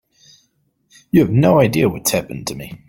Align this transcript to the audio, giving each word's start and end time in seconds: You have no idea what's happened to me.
You 1.11 1.21
have 1.21 1.29
no 1.29 1.59
idea 1.59 1.87
what's 1.87 2.09
happened 2.09 2.47
to 2.47 2.55
me. 2.55 2.79